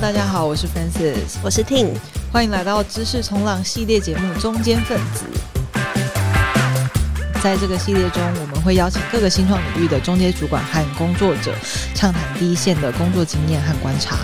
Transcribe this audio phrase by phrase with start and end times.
[0.00, 1.92] Hello，大家好，我是 Francis，我是 Ting，
[2.30, 5.24] 欢迎来到知识冲浪系列节目《中间分子》。
[7.42, 11.52] 在这个系列中，我们会邀请各个新创领域的中间主管和工作者，
[11.96, 14.16] 畅谈第一线的工作经验和观察。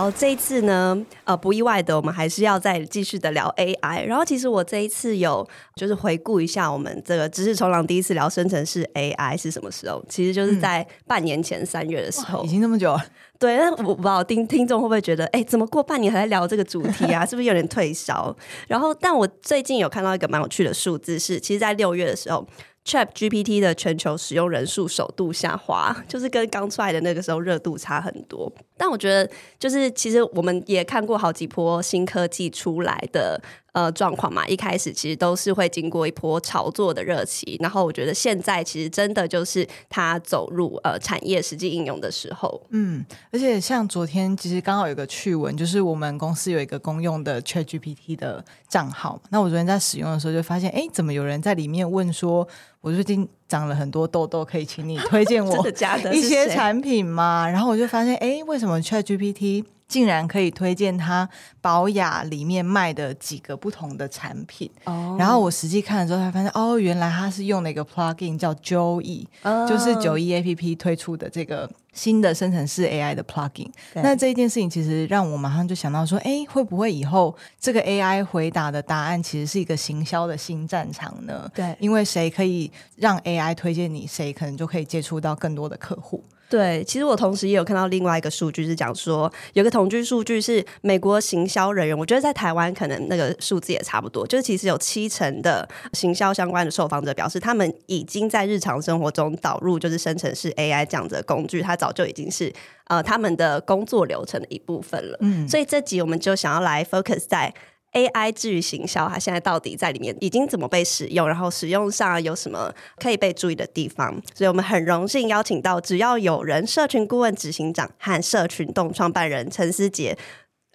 [0.00, 4.02] 好，这一次呢，呃，不意外的，我们还是要再继续的聊 AI。
[4.06, 5.46] 然后，其实我这一次有
[5.76, 10.02] 就是回顾一下，我们这个知识冲浪第一次聊生成式 AI 是什么时候？
[10.08, 13.04] 其实就是在半年前三月的时候，已经那么久了。
[13.38, 17.26] 对，那我不知道听听众会不会觉得，哎，怎么过半年还在聊这个主题啊？
[17.26, 18.34] 是不是有点退烧？
[18.68, 22.46] 然后，但我最近有看到一个蛮有趣的数字是，是其实，在六月的时候。
[22.84, 28.50] ChatGPT 的全球使用人数首度下滑， 就是跟刚出来的那个时候热度差很多。
[28.76, 33.40] 但我觉得，就是其实我们也看过好几波新科技出来的。
[33.72, 42.60] 呃，状况嘛，一开始其实都是会经过一波炒作的热期，然后我觉得现在其实真的就是它走入呃产业实际应用的时候。
[42.70, 52.46] 嗯，而且像昨天其实刚好有个趣闻，就是我们公司有一个公用的 ChatGPT 的账号，那我昨天在使用的时候就发现，哎，怎么有人在里面问说，
[52.80, 55.68] 我最近长了很多痘痘，可以请你推荐 我
[56.12, 57.48] 一些产品吗？
[57.48, 61.28] 然后我就发现，哎，为什么 ChatGPT 竟然可以推荐它
[61.60, 65.20] 保雅里面卖的几个不同的产品，oh.
[65.20, 69.68] 然后我实际看了之后才发现，哦，原来它是用了一个 plugin 叫 Joey，oh.
[69.68, 73.70] 就是九一 APP 推出的这个新的生成式 AI 的 plugin。
[73.94, 81.50] 那这一件事情其实让我马上就想到说，哎，会不会以后这个 AI 回答的答案其实是一个行销的新战场呢？
[81.54, 86.24] 对，因为谁可以让 AI 推荐你，谁可能就可以接触到更多的客户。
[86.50, 102.52] 对，其实我同时也有看到另外一个数据，是讲说有个统计数据是美国行销人员，我觉得在台湾可能那个数字也差不多，就是其实有七成的行销相关的受访者表示，他们已经在日常生活中导入就是生成式 AI 这样的工具，它早就已经是
[102.88, 105.16] 呃他们的工作流程的一部分了。
[105.20, 107.54] 嗯，所以这集我们就想要来 focus 在。
[107.92, 111.26] AI 至于行销，它现在到底在里面已经怎么被使用？
[111.26, 114.12] 然后使用上有什么可以被注意的地方？
[114.34, 120.16] 所以我们很荣幸邀请到只要有人社群顾问执行长和社群动创办人陈思杰，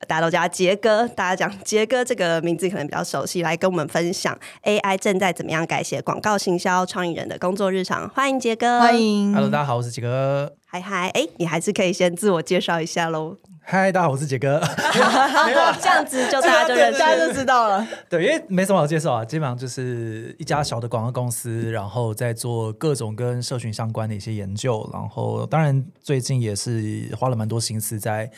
[0.07, 8.07] 大家都叫他杰哥，大家讲杰哥这个名字可能比较熟悉，来跟我们分享 AI 正在怎么样改写广告行销创意人的工作日常。
[8.09, 10.53] 欢迎杰哥，欢迎，Hello，大家好，我是杰哥。
[10.65, 13.37] 嗨嗨，哎，你还是可以先自我介绍一下喽。
[13.67, 14.61] 嗨，大家好，我是杰哥。
[15.81, 17.87] 这样子就大家就 认识，大家就知道了。
[18.07, 28.29] 对，因为没什么好介绍啊，基本上就是一家小的广告公司，然后在做各种跟社群相关的一些研究，然后当然最近也是花了蛮多心思在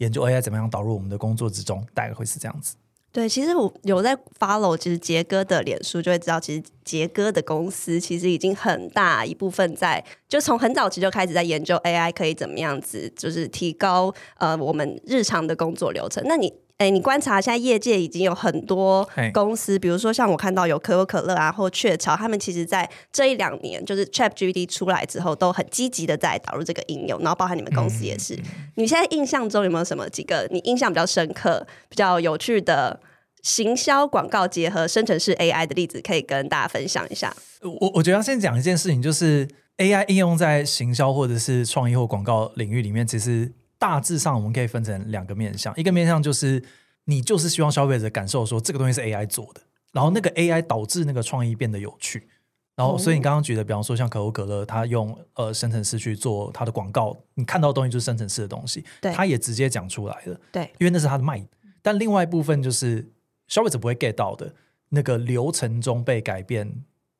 [0.00, 2.74] 研究 AI 怎么样导入我们的工作之中，大概会是这样子。
[3.12, 16.22] 对，其实我有在 follow，其实杰哥的脸书就会知道，其实杰哥的公司其实已经很大一部分在，就从很早期就开始在研究 AI 可以怎么样子，就是提高呃我们日常的工作流程。
[16.26, 16.52] 那你？
[16.80, 28.34] 哎，你观察现在业界已经有很多公司，比如说像我看到有可口可乐啊，或雀巢，他们其实在这一两年，就是 ChatGPT 出来之后，都很积极的在导入这个应用，然后包含你们公司也是。
[28.34, 28.44] 嗯、
[28.76, 32.98] 你现在印象中有没有什么几个你印象比较深刻、比较有趣的
[33.42, 37.36] 行销广告结合生成式 AI 的例子，可以跟大家分享一下？
[37.60, 39.46] 我我觉得要先讲一件事情，就是
[39.76, 43.52] AI 应用在行销或者是创意或广告领域里面，其实。
[43.80, 46.62] 大致上我们可以分成两个面向，一个面向就是
[47.06, 52.28] 你就是希望消费者感受说这个东西是 AI 做的，然后那个 AI 导致那个创意变得有趣，
[52.76, 61.42] 然后所以你刚刚举的，比方说像可口可乐，它用呃生成式去做它的广告，你看到的东西就是生成式的东西，对，它也直接讲出来了，对，因为那是它的卖。
[61.80, 63.10] 但另外一部分就是
[63.48, 64.54] 消费者不会 get 到的
[64.90, 66.70] 那个流程中被改变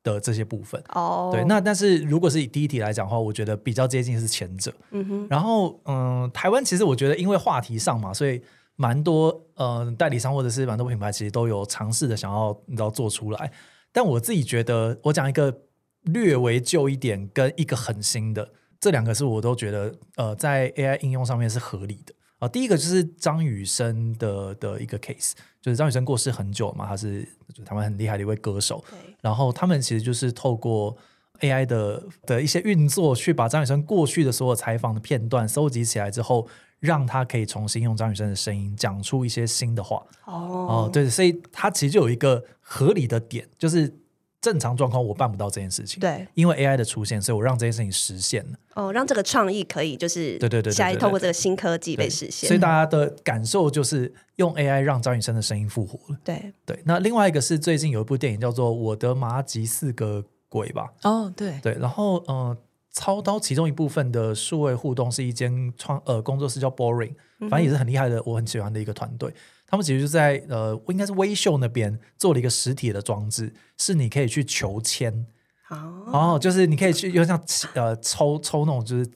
[0.03, 1.33] 的这些部分哦，oh.
[1.33, 4.73] 对，那但是如果是以第一题来讲的话，我觉得比较接近是前者。
[4.91, 8.41] 嗯哼，然后嗯，台湾其实我觉得因为话题上嘛，所以
[8.75, 13.51] 蛮多呃代理商或者是蛮多品牌其实都有尝试的想要你知道做出来。
[13.91, 15.55] 但我自己觉得，我讲一个
[16.03, 18.49] 略微旧一点跟一个很新的，
[18.79, 22.13] 这两个是我都觉得呃在 AI 应用上面是合理的。
[22.39, 28.83] 啊，第一个就是张雨生的的一个 case，就是张雨生过世很久嘛，他是就台湾很厉害的一位歌手，
[29.21, 30.97] 然后他们其实就是透过
[31.41, 36.47] AI 的的一些运作，去把张雨生过去的所有采访的片段收集起来之后，
[36.79, 40.03] 让他可以重新用张雨生的声音讲出一些新的话。
[40.25, 43.93] 哦，对，所以他其实就有一个合理的点，就是。
[44.41, 48.57] 正常状况我办不到这件事情，对，因为 AI 的出现，所以我让这件事情实现了。
[48.73, 52.47] 哦，让这个创意可以就是对对对，下一透过这个新科技被实现。
[52.47, 56.19] 所以大家的感受就是用 AI 让张雨生的声音复活了。
[56.23, 60.91] 对对，那另外一个是最近有一部电影叫做《我的麻吉四个鬼》吧？
[61.03, 62.57] 哦，对对，然后嗯、呃，
[62.91, 69.31] 操刀其中一部分的数位互动是一间创呃工作室叫 Boring，反正也是很厉害的，我很喜欢的一个团队。
[69.71, 75.25] 他们其实就在呃，应该是微秀那边做了一个实体的装置，是你可以去求签，
[75.69, 77.41] 哦，就是你可以去，有点像
[77.73, 79.09] 呃抽抽那种就是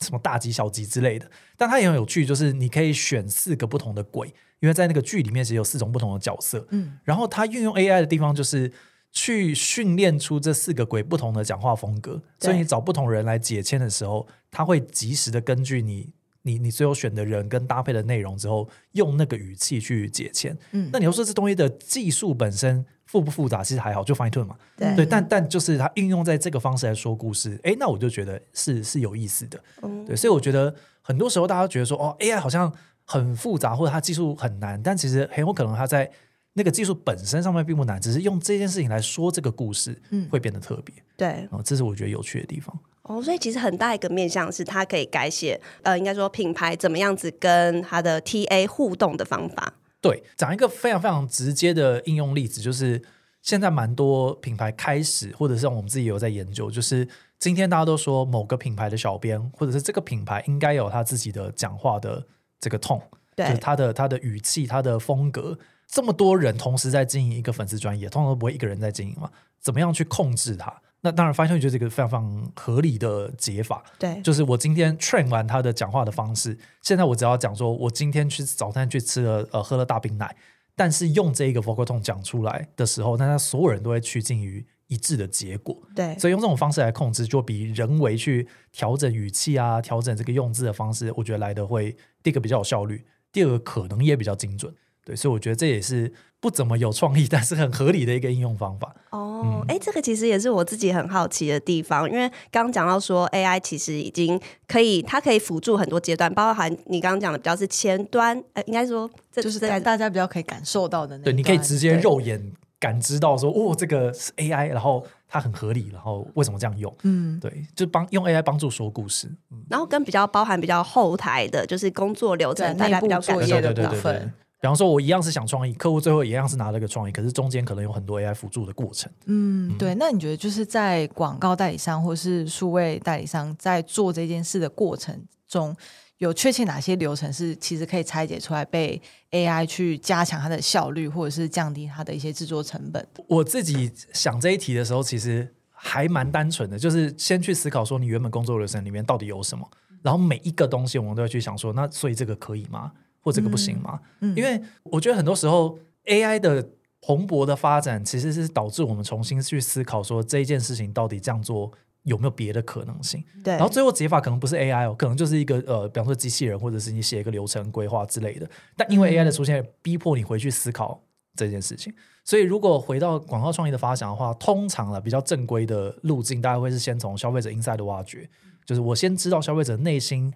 [0.00, 1.30] 什么大吉小吉之类的。
[1.58, 4.26] 但它也很有趣，就是你可以选四个不同的鬼，
[4.60, 8.72] 因为在那个剧里面其实有四种不同的角色，嗯，然后它运用 AI 的地方就是
[9.12, 16.14] 去训练出这四个鬼不同的讲话风格，所以你找不同人来解签的时候，他会及时的根据你。
[16.46, 20.56] 你你最后选的人跟搭配的内容之后，用那个语气去解签。
[20.72, 23.64] 嗯，那你要说这东西的技术本身复不复杂？
[23.64, 24.54] 其实还好，就 fine tune 嘛。
[24.76, 29.58] 对，对，但但就是它运用在这个方式来说故事，哎，那我就觉得是是有意思的。
[29.82, 32.70] 嗯，对，所以我觉得很多时候大家觉得说，哦，AI 好像
[33.04, 36.10] 很复杂，或者它技术很难，但其实很有可能它在
[36.52, 40.94] 那个技术本身上面并不难，只是用这件事情来说这个故事，嗯，会变得特别。
[41.16, 42.78] 对，哦，这是我觉得有趣的地方。
[43.04, 49.74] 哦，所以其实很大一个面向是，它可以改写，呃，应该说品牌怎么样子跟它的 TA 互动的方法。
[50.00, 53.02] 对，讲一个非常非常直接的应用例子，就是
[53.42, 57.06] 现在蛮多品牌开始，或者是我们自己有在研究，就是
[57.38, 62.26] 今天大家都说某个品牌的小编，或者是这个品牌应该有他自己的讲话的
[62.58, 63.02] 这个 tone，
[63.36, 65.58] 对，就是他的他的语气、他的风格。
[65.86, 69.30] 这么多人同时在经营一个粉丝专业，通常都不会一个人在经营嘛，
[69.60, 70.74] 怎么样去控制它？
[71.04, 73.84] 那当然，发现就是一个非常非常合理的解法。
[73.98, 80.34] 对，就是我今天 train 完他的讲话的方式，现在我只要讲说，我今天去早餐去吃了呃喝了大冰奶，
[80.74, 85.76] 但是用这一个 vocal tone 讲出来的时候，那他所有人都会趋近于一致的结果。
[85.94, 94.74] 对，所以用这种方式来控制，就比人为去调整语气啊、调整这个用字的方式，我觉得来的会第一个比较有效率，第二个可能也比较精准。
[95.04, 98.94] 对，所以我觉得这也是不怎么有创意，但是很合理的一个应用方法。
[99.10, 111.24] 哦，哎、嗯，这个其实也是我自己很好奇的地方，因为刚刚讲到说 AI 其实已经可以，它可以辅助很多阶段，包含你刚刚讲的比较是前端，呃，应该说这就是在大家比较可以感受到的那。
[111.24, 116.94] 对，你可以直接肉眼感知到说，哦，这个是 AI，然后它很合理，然后为什么这样用？
[117.02, 119.26] 嗯，对，就帮用 AI 帮助说故事。
[119.50, 124.32] 嗯、然后跟比较包含比较后台的，就是工作流程，大家比较感受的部分。
[124.64, 129.12] 比方说，我一样是想创意，客户最后一样是拿了个创意，可是中间可能有很多 AI 辅助的过程。
[129.26, 129.94] 嗯，对。
[129.96, 135.76] 那你觉得就是在广告代理商或是数位代理商在做这件事的过程中，
[136.16, 138.98] 有确切哪些流程是其实可以拆解出来被
[139.32, 143.06] AI 去加强它的效率，或者是降低它的一些制作成本？
[143.28, 149.70] 我自己想这一题的时候，其实还蛮单纯的，就是先去思考说你原本工作流程里面到底有什么，
[150.00, 152.92] 然后每一个东西我们都要去想说，那所以这个可以吗？
[153.24, 153.98] 或这个不行吗？
[154.20, 156.68] 嗯嗯、因为我觉得很多时候 AI 的
[157.00, 161.72] 蓬勃的发展，其实是导致我们重新去思考说这一件事情到底这样做
[162.02, 163.24] 有没有别的可能性。
[163.42, 168.48] 对，然后最后解法可能不是 AI 哦，可能就是一个呃，比方说机器人，或者是你写一个流程规划之类的。
[168.76, 171.02] 但因为 AI 的出现，逼迫你回去思考
[171.34, 171.92] 这件事情。
[172.24, 178.28] 所以如果回到广告创意的发想的话，通常了比较正规的路径，大概会是先从消费者 inside 的挖掘，
[178.64, 180.32] 就是我先知道消费者内心。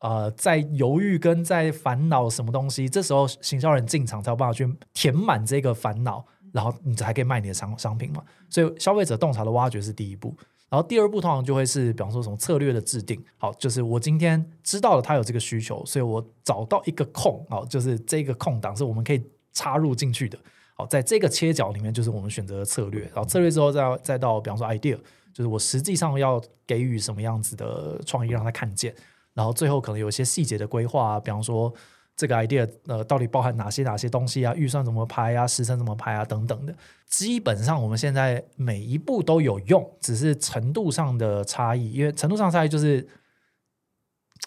[0.00, 8.22] 呃，在犹豫跟在烦恼什么东西，这时候行销人进场才有办法去填满这个烦恼，然后你才可以卖你的商商品嘛。
[8.48, 10.32] 所以消费者洞察的挖掘是第一步，
[10.68, 13.20] 然后第二步通常就会是，比方说什么策略的制定。
[13.38, 20.38] 好，就是我今天知道了他有这个需求，所以我找到一个空，好，就是这个空档是我们可以插入进去的。
[20.76, 23.02] 好，在这个切角里面，就是我们选择的策略。
[23.06, 24.96] 然后策略之后再再到，比方说 idea，
[25.32, 28.94] 就是我实际上要给予什么样子的创意让他看见。
[29.38, 31.72] 然后最后可能有一些细节的规划，比方说
[32.16, 36.74] 这个 idea 呃到底包含哪些哪些东西啊，预算怎么拍啊，时程怎么拍啊等等的。
[37.06, 41.92] 基本上我们现在每一步都有用，只是程度上的差异。
[41.92, 43.06] 因为程度上差异就是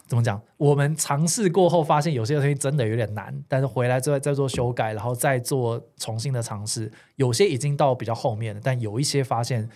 [0.07, 0.41] 怎么讲？
[0.57, 6.91] 我们尝试过后发现有些东西真的有点难，但是回来之后再做修改，然后再做重新的尝试。
[7.15, 9.69] 有些已经到比较后面了，但有一些发现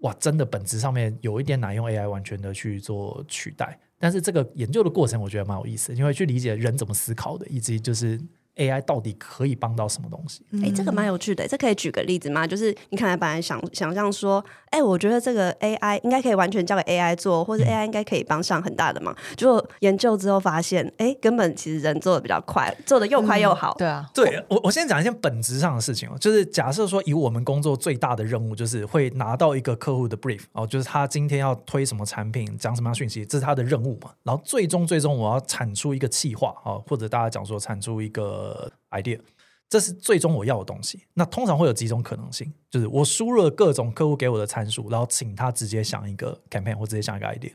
[0.00, 3.78] 哇，真的本质上面有一点难用 AI 完全的去做取代。
[3.98, 8.20] 但是这个研究的过程，我觉得蛮有意思，因为去理解人怎么思考的，以及就是
[8.56, 10.42] AI 到底可以帮到什么东西。
[10.52, 12.46] 哎、嗯，这个蛮有趣的，这可以举个例子吗？
[12.46, 19.14] 就是你可能本来想想象说，哎，我觉得这个 AI 应该可以完全交给 AI 做，或者 AI 应该可以帮上很大的忙。
[19.36, 23.72] 结果、嗯、研究之后发现，哎，根本其实人做的比较快，做的又快又好。
[23.72, 34.10] 嗯、对啊，对我我先讲一件本质上的事情哦，就是假设说以我们工作最大的任务，就是会拿到一个客户的 brief 哦，就是他今天要推什么产品，讲什么样讯息，这是他的任务嘛。
[34.22, 38.43] 然后最终最终我要产出一个企划啊，或者大家讲说产出一个
[38.90, 39.20] idea，
[39.68, 41.04] 这是最终我要的东西。
[41.14, 47.52] 那通常会有几种可能性，就是我输入了各种客户给我的参数，然后请他直接想一个 campaign 或直接想一个 idea。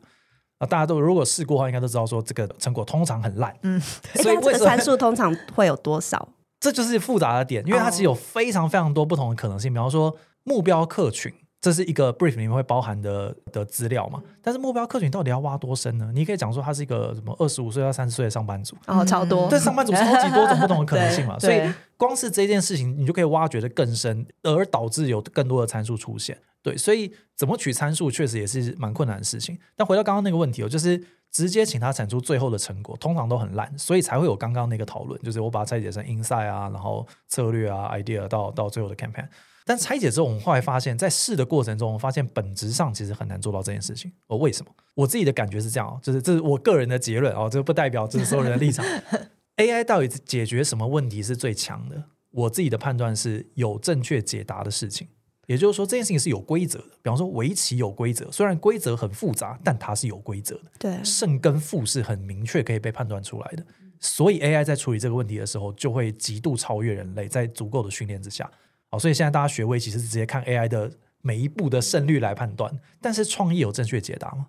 [0.60, 3.56] 啊，大家都如果试过的话，应该都知道说这个成果通常很烂。
[3.64, 3.80] 嗯，
[4.16, 6.30] 所以这个参数通常会有多少？
[6.60, 9.72] 这就是复杂的点，因为它其实有非常非常多不同的可能性。
[9.74, 11.34] 比方说目标客群。
[11.62, 14.22] 这是一个 brief 里面会包含的的资料嘛？
[14.42, 16.10] 但是目标客群到底要挖多深呢？
[16.14, 21.38] 你可以讲说他是一个什么二十五岁到三十岁的上班族，哦，超多，但，上班族超级多种不同的 可能性嘛。
[21.38, 21.62] 所以
[21.98, 26.38] 光是这件事情，你就可以挖掘的更深，而导致有更多的参数出现。
[26.62, 29.58] 对，所以怎么取参数确实也是蛮困难的事情。
[29.76, 39.28] 但回到刚刚那个问题，哦，就是直接请他产出最后的成果，通常都很烂，所以才会有刚刚那个讨论，就是我把它拆解成 insight 啊，然后策略啊，idea 到到最后的 campaign。
[39.66, 44.12] 但拆解之后，我们后来发现，在试的过程中，我发现本质上其实很难做到这件事情。
[44.26, 44.72] 哦，为什么？
[44.96, 48.84] 我自己的感觉是这样哦，就是这是我个人的结论哦，这不代表这是所有人的立场。
[49.58, 52.04] AI 到底解决什么问题是最强的？
[52.32, 55.08] 我自己的判断是有正确解答的事情，
[55.50, 56.90] 也就是说，这件事情是有规则的。
[57.02, 60.66] 比方说，围棋有规则，虽然规则很复杂，但它是有规则的。
[60.78, 63.66] 对，胜跟负是很明确可以被判断出来的。
[64.00, 68.48] 所以 AI 在处理这个问题的时候，就会极度超越人类，在足够的训练之下。
[68.92, 70.92] 好，所以现在大家学围棋是直接看 AI 的
[71.24, 74.46] 每一步的胜率来判断，但是创意有正确解答吗？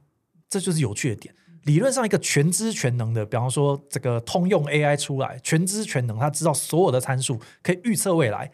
[0.50, 1.34] 这就是有趣的点。
[1.64, 8.52] 理论上，一个全知全能的，比方说这个通用 AI 出来，全知全能，他知道所有的参数，可以预测未来，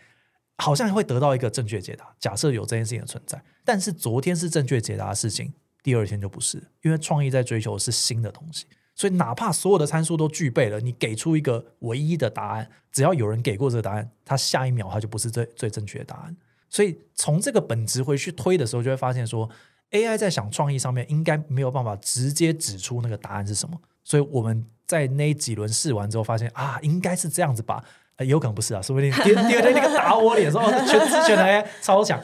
[0.59, 2.15] 好像会得到一个正确解答。
[2.19, 8.67] 假设有这件事情的存在，但是昨天是正确解答的事情，第二天就不是，因为创意在追求的是新的东西。
[8.95, 16.35] 所以，哪怕所有的参数都具备了，你给出一个唯一的答案，只要有人给过这个答案，它下一秒它就不是最最正确的答案。
[16.71, 19.51] 所以，从这个本质回去推的时候，就会发现说
[19.91, 23.79] ，AI 在想创意上面应该没有办法直接指出那个答案是什么。
[24.03, 27.85] 所以我们在那几轮试完之后，发现啊，应该是这样子吧。
[28.17, 32.19] 呃，有可能不是啊，说不定第第二天那个打我脸说哦，全知全能超强，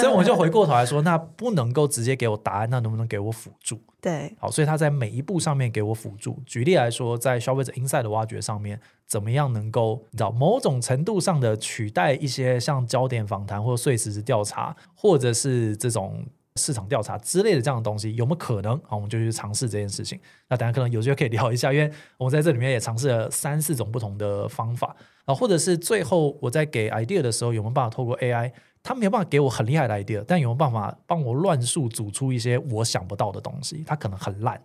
[0.00, 3.80] 所以我就回过头来说，那不能够直接给我答案，那能不能给我辅助？
[4.00, 6.40] 对，好，所以他在每一步上面给我辅助。
[6.46, 16.26] 举例来说，在消费者 insight 的挖掘上面，怎么样能够你知道某种程度上的取代一些像焦点访谈或碎石子调查，或者是这种。
[16.56, 18.78] 市场调查之类的这样的东西有没有可能？
[18.84, 20.18] 好，我们就去尝试这件事情。
[20.48, 24.94] 那大家可能有机会可以聊一下，因为我们在这里面也尝试了三四种不同的方法
[25.24, 28.52] 啊，或者是最后我在给 idea 的时候，有没有办法透过 AI？
[28.82, 33.82] 他没有办法给我很厉害的 idea，但有没有办法帮我乱数组出一些我想不到的东西？
[33.86, 34.60] 他可能很烂。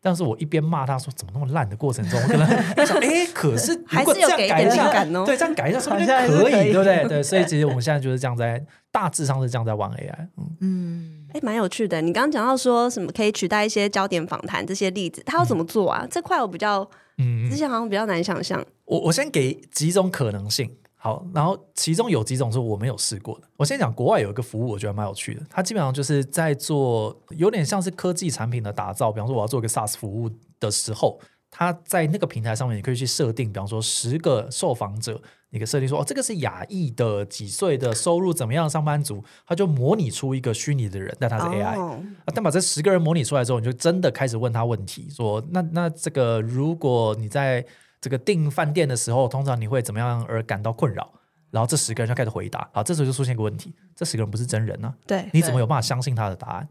[0.00, 2.46] 但是我一边骂他说怎么那么烂的过程中，我可能
[2.84, 7.08] 想，哎，可是如果这样改一下，哦、对，这样改一下是不是可以，可以对不对？
[7.08, 10.28] 对，所以其实我们现在就是这样在大致上是这样在玩 AI，
[10.60, 12.00] 嗯，哎，蛮有趣的。
[12.00, 16.04] 你刚刚讲到说什么可以取代一些焦点访谈这些例子，他要怎么做啊？
[16.04, 16.88] 嗯、这块我比较，
[17.18, 18.64] 嗯，之前好像比较难想象。
[18.84, 20.70] 我我先给几种可能性。
[20.96, 23.46] 好，然后其中有几种是我没有试过的。
[23.56, 25.42] 我先讲国外有一个服务，我觉得蛮有趣的。
[25.50, 29.12] 它基本上就是在做有点像是科技产品的打造。
[29.12, 31.20] 比方说，我要做一个 SaaS 服务的时候，
[31.56, 41.76] 它在那个平台上面，你可以去设定，比方说十个受访者，你可以设定说，哦，这个是亚裔的几岁的收入怎么样的上班族，他就模拟出一个虚拟的人，但他是 AI。
[41.76, 41.92] Oh.
[41.92, 42.02] 啊，
[42.34, 47.64] 但把这十个人模拟出来之后，你就真的开始问他问题，说，那那这个如果你在
[48.00, 51.08] 这个订饭店的时候，通常你会怎么样而感到困扰？
[51.52, 52.68] 然后这十个人就开始回答。
[52.72, 55.06] 好，这时候就出现一个问题：这十个人不是真人呢、啊？
[55.06, 56.68] 对，你怎么有办法相信他的答案？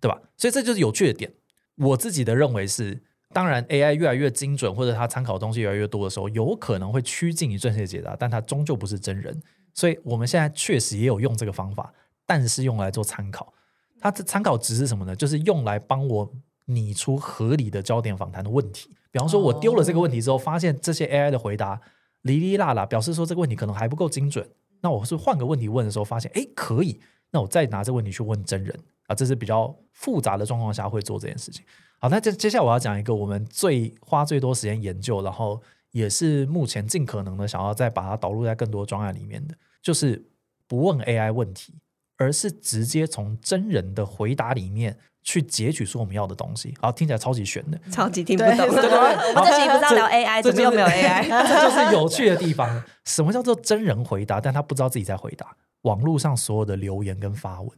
[0.00, 0.18] 对吧？
[0.36, 1.32] 所以这就是有趣的点。
[1.76, 3.02] 我自己的认为是，
[3.34, 9.42] 当然 AI 越来越精准，或者他参考的东西越来越多的时候，有可能会趋近于正确解答，但它终究不是真人。
[9.74, 11.92] 所以我们现在确实也有用这个方法，
[12.24, 13.52] 但是用来做参考。
[14.00, 15.16] 它的参考值是什么呢？
[15.16, 16.32] 就是用来帮我
[16.66, 18.88] 拟出合理的焦点访谈的问题。
[19.10, 21.80] 比方说，我丢了这个问题之后，发现这些 AI 的回答
[22.22, 24.48] 哩哩啦啦，表示说这个问题可能还不够精准。
[24.80, 27.00] 那我是换个问题问的时候，发现哎可以，
[27.30, 31.64] 那我再拿这个问题去问真人啊，这是比较复杂的状况下会做这件事情。
[32.04, 35.58] 好，那接接下来我要讲一个我们最花最多时间研究，然后
[35.90, 40.22] 也是目前尽可能的想要再把它导入在更多专案里面的，就是
[40.68, 41.72] 不问 AI 问题，
[42.18, 44.98] 而是直接从真人的回答里面。
[45.26, 48.54] 去截取出我们要的东西，好，听起来超级玄的，超级听不懂。
[48.54, 48.90] 对对对，
[49.34, 51.26] 我们这期不是要聊 AI，怎么又没有 AI？
[51.26, 52.82] 这就是有趣的地方。
[53.06, 54.38] 什么叫做真人回答？
[54.38, 55.56] 但他不知道自己在回答。
[55.84, 57.70] 网络上所有的留言跟发文，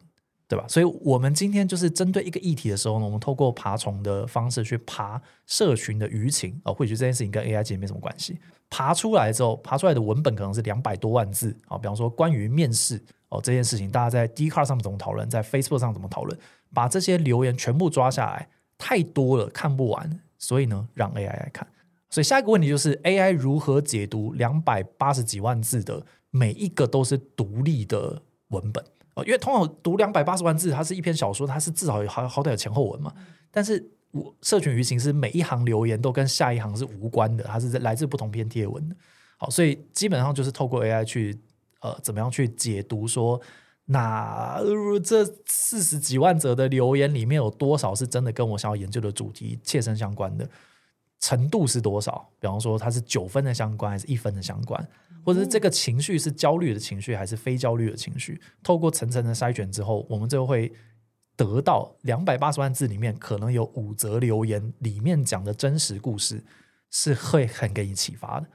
[0.49, 0.65] 对吧？
[0.69, 8.39] 所以我们今天就是针对一个议题的时候呢，我们透过爬虫的方式去爬社群的舆情啊，或许这件事情跟 AI 其实没什么关系。
[8.71, 16.39] 爬出来之后，爬出来的文本可能是两百多万字啊，比方说关于面试哦这件事情，大家在 Dcard 上怎么讨论，在 Facebook 上怎么讨论。
[16.75, 21.67] 把这些留言全部抓下来，太多了，看不完，所以呢，让 AI 来看。
[22.11, 28.85] 所以下一个问题就是 AI 如何解读两百八十几万字的每一个都是独立的文本
[29.17, 33.13] 哦，因为通常读两百八十万字，它是一篇小说，它是至少有好好歹有前后文嘛。
[33.51, 38.95] 但是我社群舆情是每一行留言都跟下一行是无关的，它是来自不同篇贴文的。
[39.39, 41.37] 好，所以基本上就是透过 AI 去
[41.81, 43.41] 呃，怎么样去解读说，
[43.87, 44.61] 那
[45.03, 50.49] 这四十几万则的留言里面有多少是真的跟我想要研究的主题切身相关的？
[51.19, 52.29] 程度是多少？
[52.39, 54.87] 比方说，它是九分的相关，还是一分的相关？
[55.27, 58.41] 或者是这个情绪是焦虑的情绪，还是非焦虑的情绪？
[58.63, 60.73] 透过层层的筛选之后，我们就会
[61.35, 66.45] 得到两百八十万字里面可能有五则留言里面讲的真实故事，
[66.93, 68.47] 是会很给你启发的。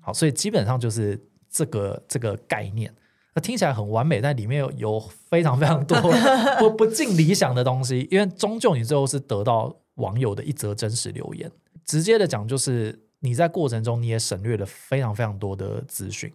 [0.00, 1.20] 好，所以基本上就是
[1.50, 2.94] 这个这个概念。
[3.34, 6.00] 那听起来很完美，但里面有有非常非常多
[6.60, 11.50] 不不尽理想的东西，因为终究你最后是得到网友的一则真实留言。
[11.84, 16.32] 直接的讲，就是你在过程中你也省略了非常非常多的资讯，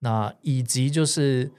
[0.00, 1.50] 那以及就是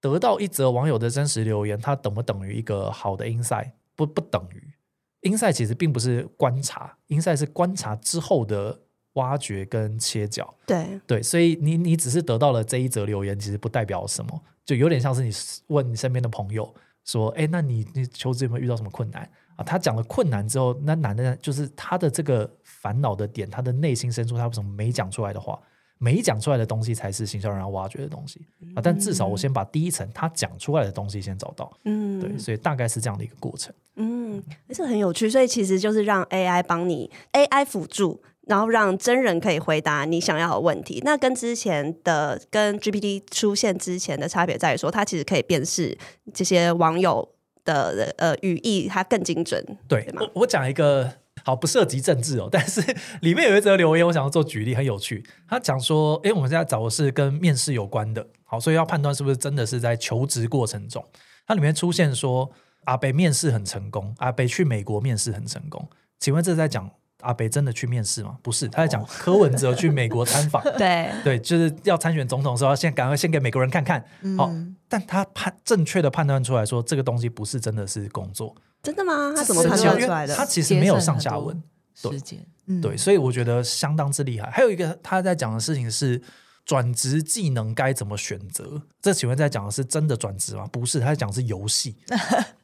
[0.00, 3.72] 得到一则网友的真实留言，它等不等于一个好的 insight？
[3.94, 8.80] 不，不等于 insight，其实并不是观察，insight 是观察之后的
[9.14, 10.54] 挖掘跟切角。
[10.66, 15.30] 对对，所以你你只是得到了这一则留言，其实不代表什么，就有点像是你
[15.68, 16.74] 问你身边的朋友
[17.04, 22.50] 说：“哎，那你你求职有没有遇到什么困难？”啊，他讲了困难之后，那难的就是他的这个
[22.82, 25.56] 烦恼的点，他的内心深处，他为什么没讲出来的话，
[25.98, 28.82] 没讲出来的东西才是行销人要挖掘的东西啊。
[28.82, 35.30] 但至少我先把第一层他讲出来的东西先找到，嗯，对，所以大概是这样的一个过程，嗯，这很有趣。
[35.30, 41.00] 所以其实就是让 AI 帮你 AI 辅助，然后让真人可以回答你想要的问题。
[41.04, 45.96] 那跟之前的跟 GPT 出现之前的差别在于说，它其实可以辨识
[46.34, 47.28] 这些网友。
[47.64, 49.64] 的呃语义，它更精准。
[49.86, 50.04] 对？
[50.18, 51.08] 我我讲一个
[51.44, 52.80] 好不涉及政治哦， 但是
[53.20, 55.24] 里面有一则留言，我想要做举例，很有趣。
[55.48, 61.04] 他讲说，哎，我们现在找的是跟面试有关的，好，所以要判断是不是真的是在求职过程中。
[61.46, 62.50] 它里面出现说，
[62.84, 65.88] 阿北面试很成功，阿北去美国面试很成功。
[66.20, 66.90] 请问这是在讲？
[67.22, 68.36] 阿北真的去面试吗？
[68.42, 70.60] 不是，他在讲柯文哲去美国参访。
[70.76, 74.04] 对 对，就是要参选总统的时候，先赶快先给美国人看看。
[74.36, 74.50] 好、
[74.88, 78.52] 但他判正确的判断出来说，这个东西不是真的是工作。
[78.82, 79.32] 真的吗？
[79.36, 80.34] 他怎么判断出来的？
[80.34, 81.62] 他其实没有上下文。
[81.94, 84.50] 时间，对，嗯、对，所以我觉得相当之厉害。
[84.50, 86.20] 还有一个他在讲的事情是
[86.64, 88.82] 转职技能该怎么选择。
[89.00, 90.66] 这请问在讲的是真的转职吗？
[90.72, 91.96] 不是，他在讲的是游戏。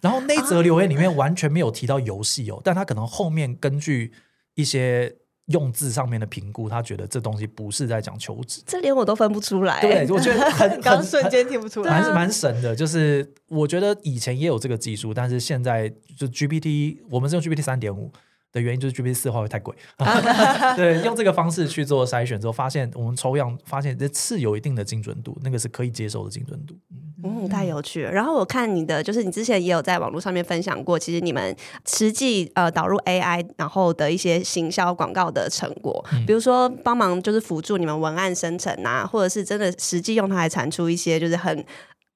[0.01, 4.13] 然后那则留言里面完全没有提到游戏哦，但他可能后面根据。
[4.55, 5.15] 一些
[5.49, 9.81] 用字上面的评估，他觉得这东西不是在讲求职，这连我都分不出来。
[9.81, 12.75] 对，我觉得很 刚瞬间听不出来，蛮蛮神的。
[12.75, 18.11] 就是我觉得以前也有这个技术，但是现在就 GPT，我们是用 GPT 三点五。
[18.53, 19.75] 的原因就是 GPT 四话会太贵，
[20.77, 26.75] 对，用这个方式去做筛选之后，发现我们抽样发现这次有一定的精准度，那个是可以接受的精准度。
[27.23, 28.13] 嗯，太有趣了。
[28.13, 41.65] 然后我看你的，就是你之前也有在网络上面分享过，其实你们实际呃导入 AI 然后的一些行销广告的成果，嗯、比如说帮忙就是辅助你们文案生成啊，或者是真的实际用它来产出一些就是很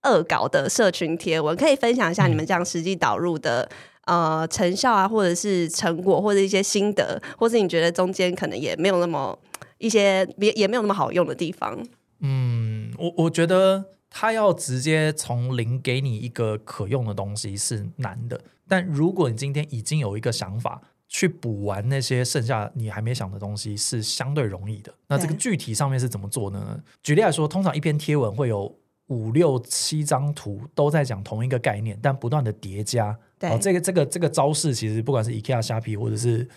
[0.05, 3.69] 恶搞的社群贴文，可以分享一下你们这样实际导入的。
[4.07, 9.39] 呃，成效啊，或者是成果，或者一些心得，或是你觉得中间可能也没有那么
[9.79, 11.79] 一些，也也没有那么好用的地方。
[12.19, 24.93] 嗯，我我觉得他要直接从零给你一个可用的东西是难的，但如果你今天已经有一个想法去补完那些剩下你还没想的东西，是相对容易的。
[25.07, 26.81] 那这个具体上面是怎么做呢？
[27.05, 28.75] 举例来说，通常一篇贴文会有
[29.07, 33.17] 五六七张图都在讲同一个概念，但不断的叠加。
[33.51, 36.49] 哦，这个这个这个招式其实不管是 IKEA、虾皮或者是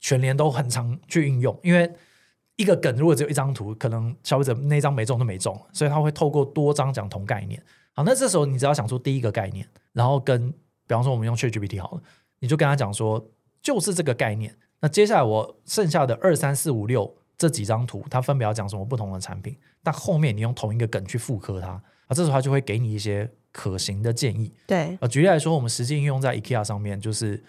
[0.00, 1.90] 全联都很常去运用，因为
[2.56, 7.62] 一个梗如果只有一张图，可能消费者那张没中都没中，所以他会透过多张讲同概念。
[7.94, 12.02] 好，那这时候你只要想出第一个概念，然后跟比方说我们用 ChatGPT 好了，
[12.40, 13.30] 你就跟他讲说
[13.62, 14.54] 就是这个概念。
[14.80, 23.30] 那接下来我剩下的二三四五六这几张图，它分别要讲什么不同的产品，但后面你用同一个梗去复刻它，啊，这时候他就会给你一些。
[23.56, 27.42] 可行的建议，对，呃，举例来说，我们实际应用在 IKEA 上面，就是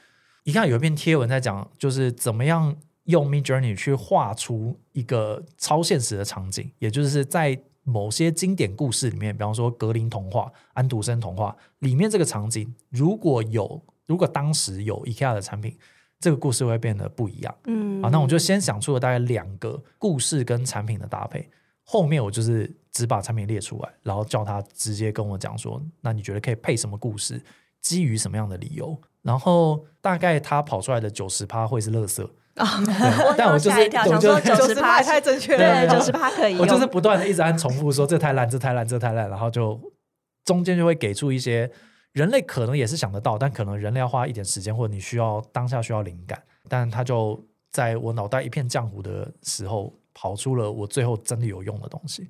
[0.46, 15.78] 你看有一篇贴文在讲，就是怎么样用 Midjourney 去画出一个超现实的场景，也就是在某些经典故事里面，比方说格林童话、安徒生童话里面这个场景，如果有如果当时有 IKEA 的产品，
[16.22, 17.54] 这个故事会变得不一样。
[17.65, 21.50] 嗯，啊，那我就先想出了大概两个故事跟产品的搭配。
[21.89, 27.41] 后面我就是只把产品列出来，然后叫他直接跟我讲说，那你觉得可以配什么故事？
[27.82, 29.00] 基于什么样的理由？
[29.21, 32.30] 然后大概他跑出来的九十趴会是垃圾，
[33.38, 36.58] 但我就是我就九十趴太正确了，对，九十趴可以。
[36.58, 39.80] 我就是不断的一直按重复说这太烂，这太烂，这太烂，然后就
[40.43, 41.71] 中间就会给出一些
[42.12, 52.27] 人类可能也是想得到，但可能人类要花一点时间，或者你需要当下需要灵感，但他就在我脑袋一片浆糊的时候，跑出了我最后真的有用的东西。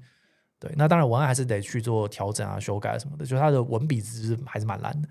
[0.60, 5.08] 对，那当然文案还是得去做调整啊、修改什么的，就他的文笔其实还是蛮烂的。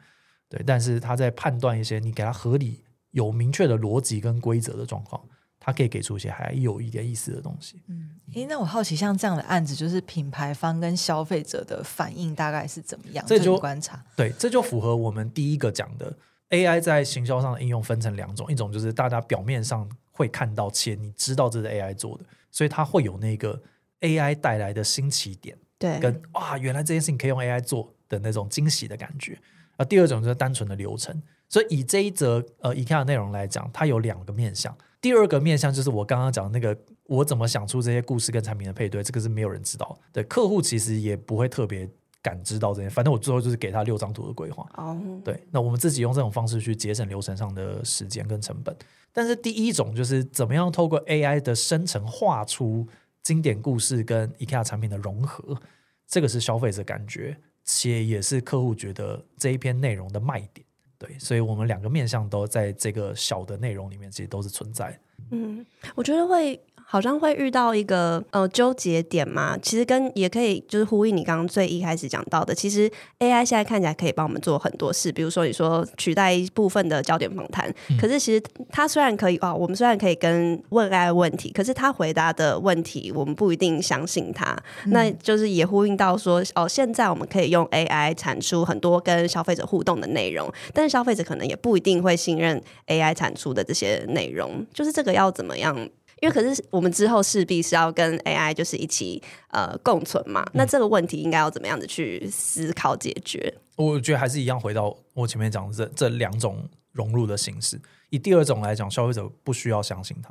[0.50, 5.22] 对，但是他在判断一些你给他合理、有明确的逻辑跟规则的状况，
[5.58, 7.80] 他可以给出一些还有一点意思的东西。
[7.86, 13.24] 嗯，诶，那我好奇，像这样的案子，就是品牌方跟消费者的反应大概是怎么样？
[13.26, 16.12] 这就观察，对，这就符合我们第一个讲的
[16.50, 23.60] AI 在行销上的应用分成两种，一种就是大家表面上会看到且你知道这是 AI 做的，所以它会有那个
[24.00, 29.38] AI 带来的新奇点，对，跟哇，原来这件事情可以用 AI 做的那种惊喜的感觉。
[29.76, 34.74] 啊，第二种就是单纯的流程，所以以这一则呃 IKEA 的内容来讲，它有两个面向。
[35.02, 36.74] 第二个面向就是我刚刚讲的那个，
[37.04, 39.96] 我怎么想出这些故事跟产品的配对，这个是没有人知道。
[40.12, 41.86] 对，客户其实也不会特别
[42.22, 44.66] 感知到这些，反正我最后就是给他六张图的规划。
[44.76, 48.74] 哦，对，那我们自己用这种方式去节省流程上的时间跟成本。
[49.16, 52.86] 但是第一种就是怎么样透过 AI 的生成画出
[53.22, 55.58] 经典故事跟 IKEA 产品的融合，
[56.06, 57.34] 这个是消费者感觉。
[57.64, 60.66] 且也是客户觉得这一篇内容的卖点，
[60.98, 65.00] 对，所以我们两个面向都在这个小的内容里面，其实都是存在。
[65.30, 66.60] 嗯，我觉得会。
[66.88, 95.76] 好像会遇到一个呃纠结点嘛，其实跟也可以就是呼应你刚刚最一开始讲到的，其实 AI 现在看起来可以帮我们做很多事，比如说你说取代一部分的焦点访谈，嗯、可是其实它虽然可以啊、哦，我们虽然可以跟问 AI 问题，可是它回答的问题我们不一定相信它，嗯、那就是也呼应到说哦，现在我们可以用 AI 产出很多跟消费者互动的内容，但是消费者可能也不一定会信任 AI 产出的这些内容，就是这个要怎么样？
[96.20, 103.52] 因为可是我们之后势必是要跟 AI 就是一起呃共存嘛，那这个问题应该要怎么样子去思考解决？
[103.76, 107.78] 我觉得还是一样，回到我前面讲的这这两种融入的形式。
[108.10, 110.30] 以第二种来讲，消费者不需要相信他，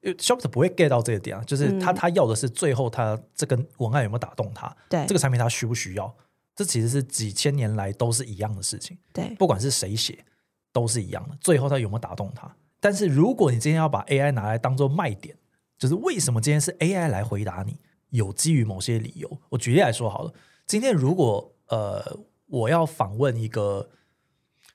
[0.00, 6.12] 因为消费者不会 get 到这个点啊，就是他他要的是最后他这个文案有没有打动他，对这个产品他需不需要？
[6.56, 10.24] 这其实是几千年来都是一样的事情，对，不管是谁写
[10.72, 12.50] 都是一样的，最后他有没有打动他？
[12.86, 15.36] 但是如果你今天要把 AI 拿来当做卖点，
[15.76, 17.76] 就是为什么今天是 AI 来回答你，
[18.10, 19.40] 有基于某些理由。
[19.48, 20.32] 我举例来说好了，
[20.66, 22.00] 今天如果呃
[22.46, 23.90] 我要访问一个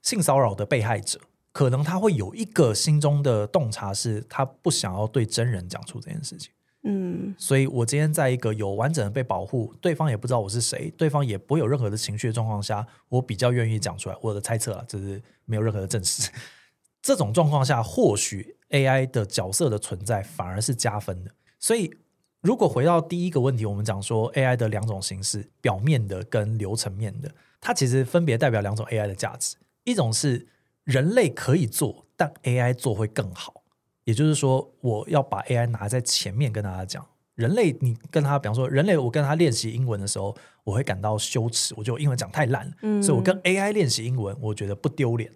[0.01, 1.21] 性骚扰的被害者，
[1.53, 6.51] 可能他会有一个心中的洞察，是他不想要对真人讲出这件事情。
[6.83, 14.15] 嗯，所以我今天在一个有完整的被保护，对方也不知道我是谁，对方也不会有任何的情绪的状况下，我比较愿意讲出来。
[14.19, 16.29] 我的猜测啊，就是没有任何的证实。
[17.01, 21.31] 这种状况下，或许 AI 的角色的存在反而是加分的。
[21.59, 21.91] 所以，
[22.41, 29.55] 如果回到第一个问题，我们讲说 AI 的两种形式，表面的跟流程面的，它其实分别代表两种 AI 的价值。
[29.83, 30.47] 一种是
[30.83, 33.63] 人类可以做，但 AI 做会更好。
[34.03, 42.73] 也就是说，我要把 AI 拿在前面跟大家讲，人类你跟他，比方说人类，我跟他练习英文的时候，我会感到羞耻，我觉得英文讲太烂了。
[42.81, 45.31] 嗯，所以我跟 AI 练习英文，我觉得不丢脸。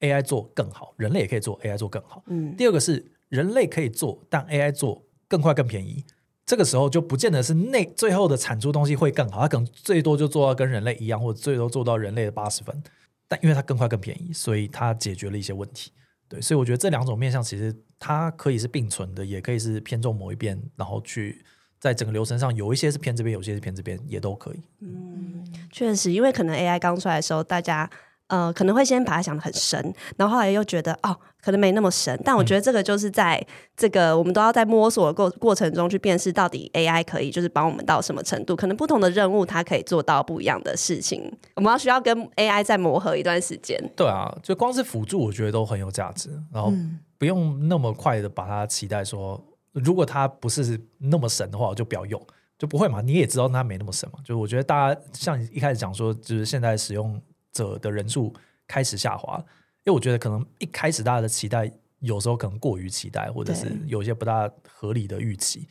[0.00, 2.22] AI 做更好，人类也可以做 AI 做更好。
[2.26, 6.04] 嗯，第二个是人类可以做，但 AI 做更快更便宜。
[6.46, 12.82] 这个时候就不见得是那最后的产出东西会更好，它可能最多就做到跟人类一样，或者最多做到人类的八十分。
[13.26, 15.92] 但因为它更快更便宜，所以它解决了一些问题。
[16.26, 21.44] 对，所以我觉得这两种面向其实它可以是并存的，也可以是偏重某一边，然后去
[21.78, 24.62] 在整个流程上有一些是偏这边，有些是偏这边，也都可以。
[24.80, 27.90] 嗯，确实，因为可能 AI 刚出来的时候，大家。
[28.28, 29.80] 呃，可能会先把它想的很深，
[30.16, 32.18] 然后后来又觉得哦，可能没那么深。
[32.22, 33.42] 但我觉得这个就是在
[33.74, 38.54] 这个我们都要在摸索的过过程中去辨识到底 AI 可以就是帮我们到什么程度。
[38.54, 43.82] 可能不同的任务它可以做到不一样的事情，我们要需要跟 AI 再磨合一段时间。
[43.96, 46.28] 对啊，就光是辅助，我觉得都很有价值。
[46.52, 46.70] 然后
[47.16, 52.22] 不用那么快的把它期待说，如果它不是那么神的话，我就不要用，
[52.58, 53.00] 就不会嘛。
[53.00, 54.18] 你也知道它没那么神嘛。
[54.20, 57.18] 就是我觉得大家像你一开始讲说，就是现在使用。
[57.58, 58.32] 者的人数
[58.66, 59.36] 开始下滑，
[59.84, 65.66] 因为我觉得可能一开始大家的期待有时候可能过于期待，或者是有一些不大合理的预期。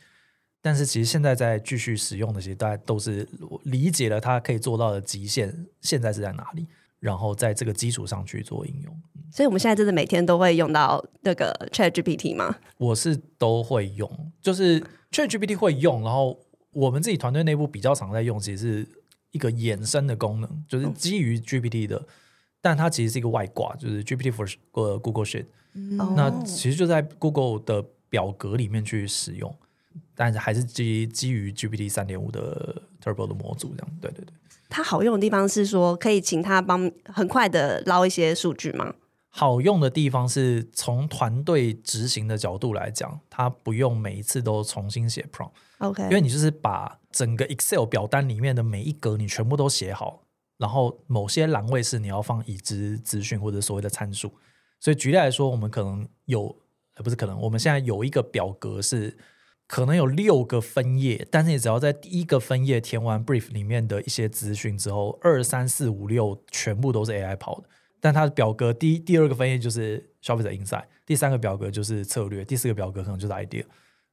[0.60, 3.26] 但是其实现在在继续使用的，其实大家都是
[3.62, 6.66] 理解了它可以做到的极限，现在是在哪里，
[7.00, 9.02] 然后在这个基础上去做应用。
[9.30, 12.56] 所以我们现在真的每天都会用到那个 ChatGPT 吗？
[12.76, 16.38] 我是都会用，就是 ChatGPT 会用，然后
[16.72, 18.97] 我们自己团队内部比较常在用，其实是。
[19.30, 22.06] 一个衍生的功能，就是基于 GPT 的
[22.60, 29.54] 但它其实是一个外挂，就是 GPT for Google Sheet，嗯、那其实就在 Google 的表格里面去使用，
[30.14, 33.96] 但是还是基基于 GPT 三点五的 Turbo 的模组这样。
[34.00, 34.32] 对对对，
[34.68, 38.94] 它好用的地方是说可以请它帮很快的捞一些数据吗？
[39.30, 50.22] 好用的地方是从团队执行的角度来讲，它不用每一次都重新写 prompt，OK，因为你就是把整个 Excel 表单里面的每一格你全部都写好，
[50.56, 54.32] 然后某些栏位是你要放已知资讯或者所谓的参数。
[54.80, 56.56] 所以举例来说，我们可能有，
[56.94, 59.16] 呃，不是可能，我们现在有一个表格是
[59.66, 67.68] 可能有六个分页，但是你只要在第一个分页填完 brief 里面的一些资讯之后，二三四五六全部都是 AI 跑的。
[68.00, 73.64] 但他的表格第一、第二个分页就是消费者 inside，第三个表格就是策略，第四个表格可能就是 idea，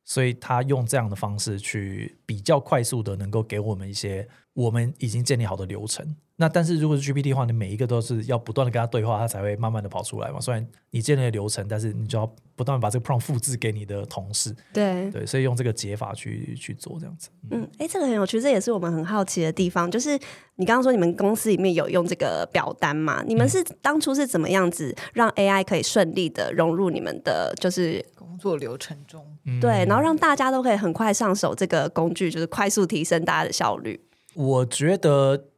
[0.03, 6.15] 所以他用这样的方式去比较快速的能够给我们一些我们已经建立好的流程。
[6.37, 10.41] 那但是如果是 GPT 的话，你每一个都是要不断的跟他对话，它才会慢慢的跑出来嘛。
[10.41, 14.53] 虽然你建立了流程，但是你就要不断把这个 prompt 复制给你的同事。
[14.73, 17.29] 对对，所以用这个解法去去做这样子。
[17.51, 19.89] 嗯，哎、欸，这个很有趣，这也是我们很好奇的地方。
[19.89, 20.19] 就是
[20.55, 23.23] 你刚刚说你们公司里面有用这个表单嘛？
[23.23, 29.25] 你们是当初是怎么样子让 AI 可以顺利的融入你们的就是工作流程中？
[29.61, 34.01] 对，然后让大家都可以很快上手这个工具，就是快速提升大家的效率。
[34.35, 35.49] 我觉得。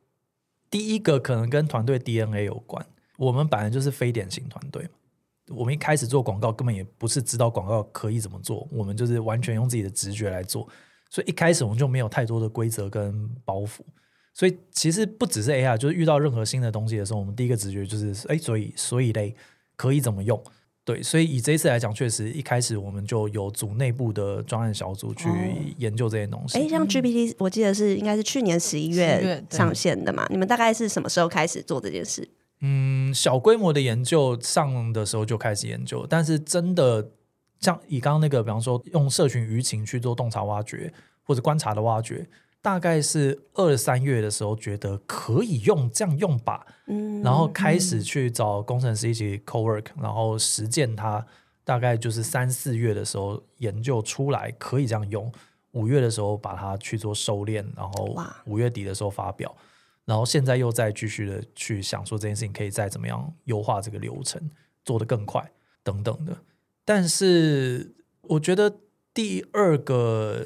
[0.69, 2.85] 第一个可能跟团队 DNA 有关，
[3.17, 4.89] 我们本来就是非典型团队嘛。
[5.55, 10.67] 我们一开始做广告，根本也不是知道广告可以怎么做，我们就是完全用自己的直觉来做，
[11.09, 13.79] 所以一开始我们就没有太多的规则跟包袱。
[14.33, 19.33] 所以其实不只是 AI，就是遇到任何新的东西的时候，我们第一个直觉就是，哎，所以所以嘞，
[19.77, 20.37] 可以怎么用？
[20.87, 25.27] 对，所以以这一次来讲，确实一开始我们就有组内部的专案小组去
[25.79, 26.57] 研究这些东西。
[26.57, 30.25] 哎、哦，像 GPT，我记得是应该是去年十一月上线的嘛？
[30.29, 32.25] 你们大概是什么时候开始做这件事？
[32.61, 37.05] 嗯，小规模的研究上的时候就开始研究，但是真的
[37.59, 42.25] 像以刚刚那个，比方说用社群舆情去做洞察挖掘或者观察的挖掘。
[42.67, 51.25] 大概是二三月的时候，觉得可以用这样用吧，嗯，然后开始去找工程师一起 co-work，然后实践它。
[51.63, 55.31] 大概就是三四月的时候研究出来可以这样用，
[55.71, 58.13] 五月的时候把它去做收敛，然后
[58.45, 59.55] 五月底的时候发表，
[60.03, 64.41] 然后现在又再继续的去想说这件事情可以再怎么样优化这个流程，
[64.83, 65.49] 做得更快
[65.83, 66.35] 等等的。
[66.83, 68.75] 但是我觉得
[69.13, 70.45] 第二个。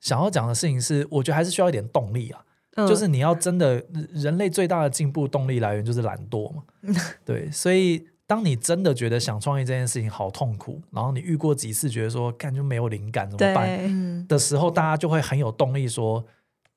[0.00, 2.42] 想要讲的事情是，我觉得还是需要一点动力啊，
[2.76, 6.62] 嗯、就是你要真的，人类最大的进步动力来源就是懒惰嘛，
[7.24, 14.26] 对，所以当你真的觉得想创业这件事情好痛苦，然后你遇过几次觉得说干就没有灵感怎么办？
[14.26, 16.24] 的时候，大家就会很有动力说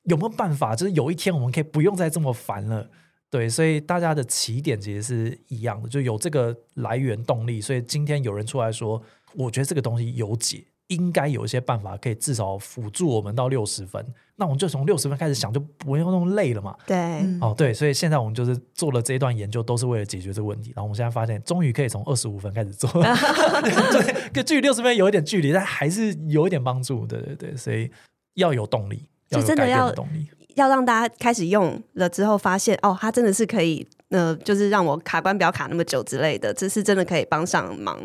[0.02, 2.90] 有没有办法，就是有一天我们可以不用再这么烦了，
[3.30, 9.00] 对，所以大家的起点其实是一样的，就有这个来源动力，所以今天有人出来说，
[9.34, 10.64] 我觉得这个东西有解。
[10.88, 14.04] 应该有一些办法可以至少辅助我们到六十分，
[14.36, 16.76] 那我们就从六十分开始想，就不用那么累了嘛。
[16.86, 16.96] 对，
[17.40, 20.72] 哦对，所以现在我们就是做了这一段研究，都是为了解决这个问题。
[20.76, 27.06] 然后我们现在发现，终于可以从二十五分开始做， 对，跟距离六十分有一点距离，但还是有一点帮助。
[27.06, 27.90] 对对对，所以
[28.34, 37.98] 要有动力，要有改变的动力，要让大家开始用了之后，发现哦，它真的是可以，呃，就是让我卡关不要卡那么久之类的，这是真的可以帮上忙。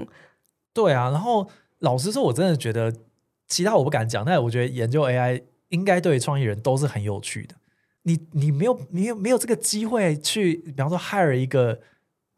[0.73, 1.45] 对啊，然后。
[1.79, 2.93] 老实说，我真的觉得
[3.47, 7.55] 其他我不敢讲，但我觉得研究 AI 应该对创意人都是很有趣的。
[8.03, 11.79] 你你没有你有没有这个机会去，比方说 hire 一个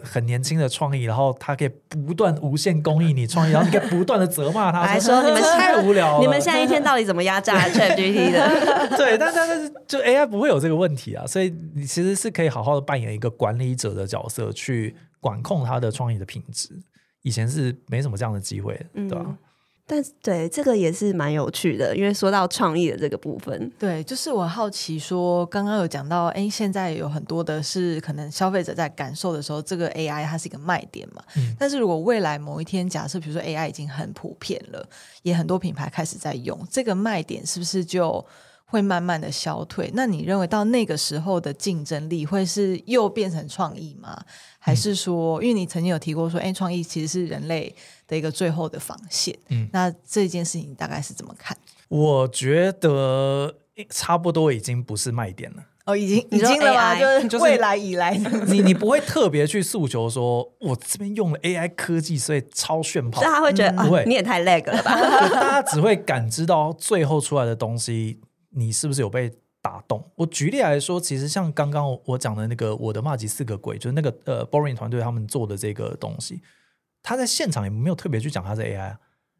[0.03, 8.97] 很年轻的创意，然后他可以不断无限供应你创意，然后你可以不断的责骂他，还说你们太无聊了，你们现在一天到底怎么压榨 ChatGPT 的？
[8.97, 16.79] 对，但但是就 AI 不会有这个问题啊，所以你其实是可以好好的扮演一个管理者的角色，去管控他的创意的品质。
[17.23, 19.23] 以前是没什么这样的机会，对吧？
[19.25, 19.37] 嗯，
[19.85, 31.21] 但对这个也是蛮有趣的，因为说到创意的这个部分，对，就是我好奇说，刚刚有讲到，哎，现在有很多的是可能消费者在感受的时候，这个 AI 它是一个卖点嘛。
[31.35, 31.53] 嗯。
[31.59, 34.87] 但是如果未来某一天，假设比如说 AI 已经很普遍了，
[35.23, 38.25] 也很多品牌开始在用，这个卖点是不是就
[38.65, 39.91] 会慢慢的消退？
[39.93, 44.23] 那你认为到那个时候的竞争力会是又变成创意吗？
[44.63, 47.75] 还是说，因为你曾经有提过说，哎，创意其实是人类
[48.07, 49.35] 的一个最后的防线。
[49.49, 51.57] 嗯，那这件事情大概是怎么看？
[51.89, 53.55] 我觉得
[53.89, 55.63] 差不多已经不是卖点了。
[55.85, 56.95] 哦，已经已经了吗？
[57.27, 58.15] 就是未来以来，
[58.47, 63.19] 你你不会特别去诉求说，我这边用了 AI 科技，所以超炫跑。
[63.19, 64.93] 大家会觉得，不会，你也太 lag 了吧？
[65.33, 68.19] 大家只会感知到最后出来的东西，
[68.51, 70.03] 你是不是有被打动。
[70.15, 76.41] 我举例来说，其实像刚刚我讲的那个我的骂吉四个鬼，就是那个呃 Boring 团队他们做的这个东西，
[77.03, 78.97] 他在现场也没有特别去讲他是 AI，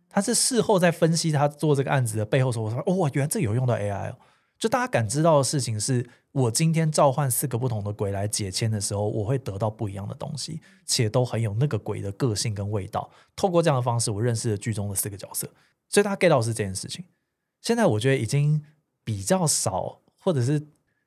[0.07, 4.15] 他是事后在分析他做这个案子的背后说，我说哦，原来这有用到 AI 哦。
[4.59, 13.09] 就大家感知到的事情是，我今天召唤四个不同的鬼来解签的时候，我会得到不一样的东西，且都很有那个鬼的个性跟味道。
[13.35, 15.49] 透过这样的方式，我认识了剧中的四个角色，
[15.89, 17.03] 所以大家 get 到是这件事情。
[17.59, 18.63] 现在我觉得已经
[19.03, 20.61] 比较少，或者是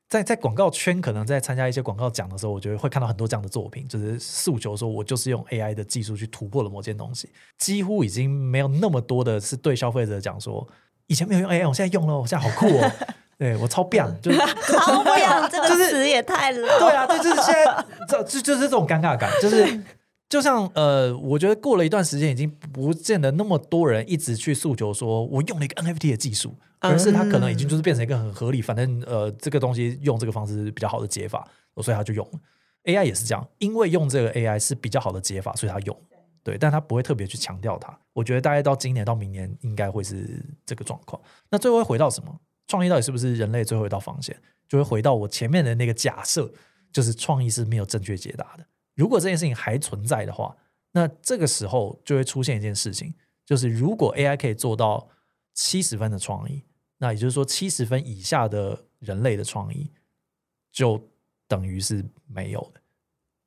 [0.09, 10.69] 在在广告圈，可能在参加一些广告奖的时候，我觉得会看到很多这样的作品，就是诉求说我就是用 AI 的技术去突破了某件东西，几乎已经没有那么多的是对消费者讲说，
[11.07, 12.91] 以前没有用 AI，我现在用了，我现在好酷哦。
[13.37, 14.39] 对我超变，就是
[14.79, 16.79] 超变，这个词也太老。
[16.79, 19.83] 对啊，对，就是现在，这就就是这种尴尬感，就是
[20.29, 26.55] 就像呃，我觉得过了一段时间，已经不见得那么多人一直去诉求说我用了一个 NFT 的技术，
[26.89, 31.49] 而是他可能已经就是变成一个很合理，反正呃，这个东西用这个方式是比较好的解法，
[31.83, 32.41] 所以他就用了。
[32.85, 35.97] AI 也是这样，因为用这个 AI 是比较好的解法，所以他用。
[36.43, 37.99] 对，但他不会特别去强调它。
[38.13, 41.21] 我觉得大概到今年到明年应该会是这个状况。
[41.49, 42.39] 那最后会回到什么？
[42.67, 44.39] 创意到底是不是人类最后一道防线？
[44.69, 46.53] 就会回到我前面的那个假设，
[46.93, 48.67] 就是创意是没有正确解答的。
[48.95, 50.55] 如果这件事情还存在的话，
[50.93, 53.15] 那这个时候就会出现一件事情，
[53.47, 55.09] 就是如果 AI 可以做到
[55.55, 56.63] 七十分的创意，
[57.05, 59.91] 那也就是说七十分以下的人类的创意
[60.73, 60.99] 就
[61.47, 62.81] 等于是没有的。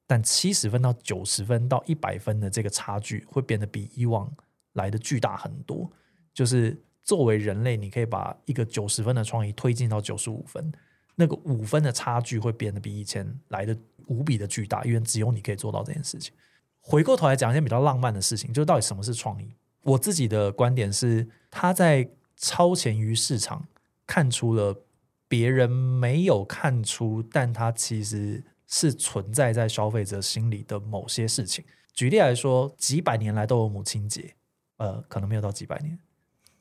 [0.06, 4.32] 但七十分到九十分到一百分的这个差距会变得比以往
[4.74, 5.92] 来的巨大很多，
[6.34, 6.80] 就是。
[7.08, 10.70] 作为人类，你可以把一个九十分的创意推进到九十五分，
[11.16, 13.74] 那个五分的差距会变得比以前来的
[14.08, 16.34] 无比的巨大，因为只有你可以做到这件事情。
[16.82, 19.56] 回过头来讲一件比较浪漫的事情，就是到底什么是创意？
[19.84, 22.06] 我自己的观点是，他在
[22.38, 23.68] 超前于市场，
[24.06, 24.84] 看出了
[25.28, 31.66] 别人没有看出，但它其实是存在在消费者心里的某些事情。
[31.94, 34.36] 举例来说，几百年来都有母亲节，
[34.78, 35.98] 呃，可能没有到几百年。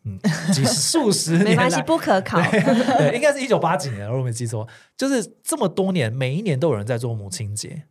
[0.04, 0.18] 嗯，
[0.54, 2.40] 几数十年没关系，不可 考。
[2.50, 7.84] 对，应该是一九八几年，如果没记错，就是这么多年，每一年都有人在做母亲节，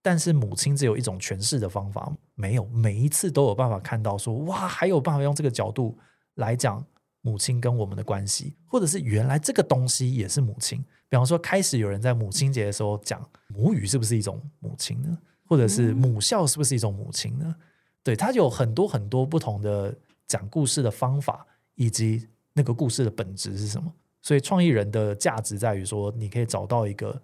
[0.00, 5.98] 但是母亲只有一种诠释的方法，没有每一次都有办法看到说，哇，还有办法用这个角度
[6.34, 6.84] 来讲
[7.22, 10.84] 母亲跟我们的关系，或者是原来这个东西也是母亲。
[11.08, 15.18] 比方说，开始有人在母亲节的时候讲母语是不是一种母亲呢？
[15.46, 17.46] 或者是母校是不是一种母亲呢？
[17.48, 17.56] 嗯、
[18.02, 19.96] 对，它有很多很多不同的
[20.28, 21.46] 讲故事的方法。
[21.74, 23.90] 以及那个故事的本质是什么？
[24.20, 27.20] 所以创意人的价值在于说，你可以找到一个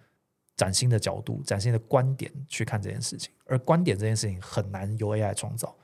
[0.56, 3.30] 崭新的角度、崭新的观点去看这件事情。
[3.44, 5.76] 而观点这件事情很难由 AI 创造。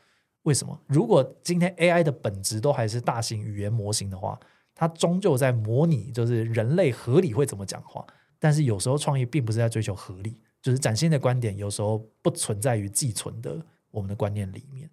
[0.44, 0.78] 为什么？
[0.86, 4.38] 如果今天 AI 的本质都还是大型语言模型的话，
[4.74, 8.04] 它终究在模拟，就是人类合理会怎么讲话。
[8.38, 13.58] 但是有时候创意并不是在追求合理，就是崭新的观点有时候不存在于寄存的
[13.90, 14.88] 我们的观念里面。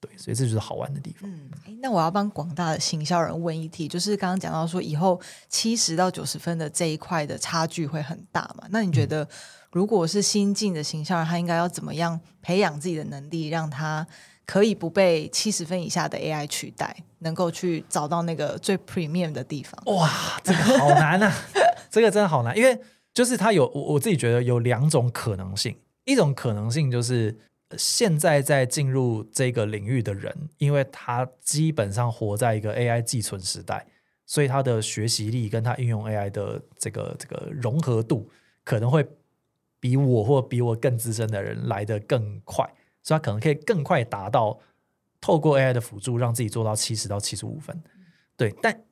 [0.00, 1.28] 对，所以这就是好玩的地方。
[1.28, 8.66] 嗯，那我要帮广大的行销人问一题，就是刚刚讲到说，以后七十到九十分的这一块的差距会很大嘛？
[8.70, 9.28] 那你觉得，
[9.72, 14.06] 如果是新进的行销人，他应该要怎么样培养自己的能力，让他
[14.48, 19.78] 可以不被七十分以下的 AI 取代，能够去找到那个最 premium 的地方？
[19.94, 21.32] 哇，这个好难啊！
[21.92, 22.80] 这个真的好难，因为
[23.12, 27.38] 就是他有我我自己觉得有两种可能性，一种可能性就是。
[27.76, 33.86] 现在在进入这个领域的人，因为他基本上活在一个 AI 寄存时代，
[34.24, 38.30] 所以他的学习力跟他应用 AI 的这个这个融合度，
[38.64, 39.06] 可能会
[39.78, 42.66] 比我或比我更资深的人来得更快，
[43.08, 44.60] 所以他可能可以更快达到
[45.18, 47.82] 透过 AI 的辅助，让自己做到七十到七十五分。
[48.36, 48.84] 对，但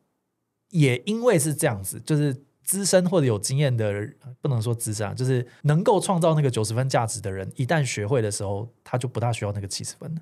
[0.70, 2.34] 也因为是这样子，就是。
[2.66, 10.20] 资深或者有经验的人，不能说资深啊，就是能够创造那个九十分价值的人，一旦学会的时候，他就不大需要那个七十分了，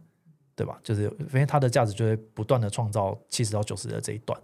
[0.55, 0.79] 对吧？
[0.83, 4.39] 就是因为他的价值就会不断的创造七十到九十的这一段，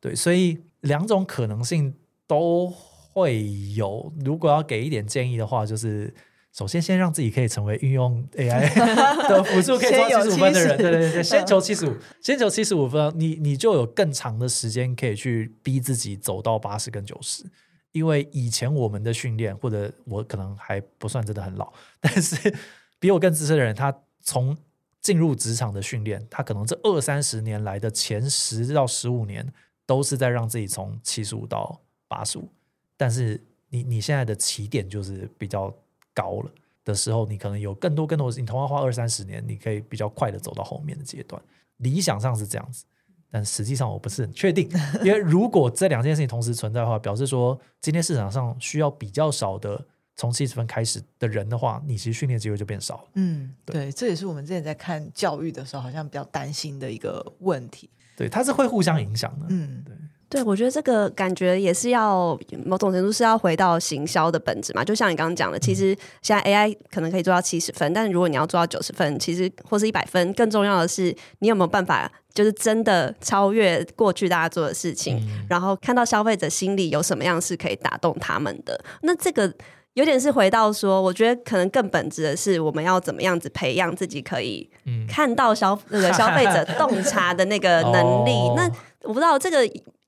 [0.00, 1.94] 对，所以两种可能性
[2.26, 4.10] 都会有。
[4.24, 6.14] 如果要给一点建议的话，就是。
[6.56, 8.72] 首先，先让自己可以成为运用 AI
[9.28, 17.44] 的辅助可以做七十五分的人，对对对，先求七十五， 先求七十五分，你你就有更长的时间可以去逼自己走到八十跟九十。
[17.90, 22.54] 因为以前我们的训练，或者我可能还不算真的很老， 但是
[23.00, 23.92] 比我更资深的人，他
[24.22, 24.56] 从
[25.00, 29.52] 进入职场的训练，他可能这二三十年来的前十到十五年，
[29.86, 32.48] 都是在让自己从七十五到八十五。
[32.96, 35.74] 但是你你现在的起点就是比较。
[36.14, 36.50] 高了
[36.84, 41.40] 的时候，你可能有更多更多，你同样花二三十年，你可以比较快的走到后面的阶段。
[41.78, 42.84] 理想上是这样子，
[43.30, 44.70] 但实际上我不是很确定，
[45.02, 49.84] 因为如果这两件事情同时存在的话，表示说今天市场上需要比较少的
[50.14, 53.04] 从七十分开始的人的话，你其实训练机会就变少了。
[53.14, 57.90] 嗯，对，这也是我们之前在看教育的时候，好像比较担心的一个问题。
[58.16, 59.46] 对，它是会互相影响的。
[59.48, 59.96] 嗯，对。
[60.34, 64.82] 对，我觉得这个感觉也是要某种程度是要回到行销的本质嘛。
[64.84, 78.84] 就像你刚刚讲的，其实现在 AI 可能可以做到七十分，但是如果你要做到九十分，其实或是一百分，更重要的是你有没有办法，就是真的超越过去大家做的事情，嗯、然后看到消费者心里有什么样是可以打动他们的。
[79.02, 79.54] 那这个
[79.92, 84.68] 有点是回到说，我觉得可能更本质的是，我们要怎么样子培养自己可以
[85.08, 88.32] 看到消那个消费者 洞察的那个能力。
[88.32, 88.68] 哦、那
[89.02, 89.64] 我不知道这个。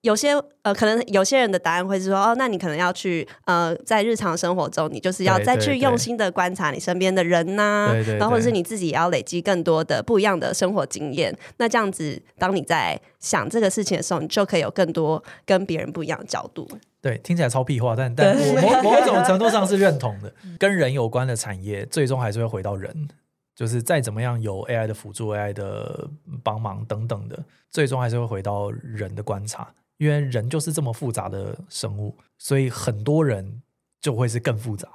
[0.06, 0.30] 有些
[0.62, 11.36] 呃，可能有些人的答案会是说，哦，那你可能要去呃，在日常生活中，你就是要再去用心的观察你身边的人呐、啊，然后或者是你自己也要累积更多的不一样的生活经验。
[11.56, 16.68] 那这样子，当你在想这个事情的时候，你就可以有更多跟别人不一样的角度。
[17.02, 20.32] 对，听起来超屁话，但但我某某种程度上是认同的。
[20.56, 23.08] 跟人有关的产业，最终还是会回到人，
[23.56, 26.08] 就是再怎么样有 AI 的辅助、AI 的
[26.44, 27.38] 帮忙等等的，
[27.72, 29.68] 最终还是会回到人的观察。
[29.98, 33.62] 因为人就是这么复杂的生物，所以很多人
[34.00, 34.88] 就会是更复杂。